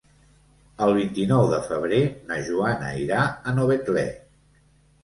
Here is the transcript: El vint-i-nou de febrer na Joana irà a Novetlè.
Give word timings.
El 0.85 0.93
vint-i-nou 0.99 1.45
de 1.51 1.59
febrer 1.67 2.01
na 2.33 2.41
Joana 2.49 2.91
irà 3.05 3.23
a 3.53 3.57
Novetlè. 3.61 4.09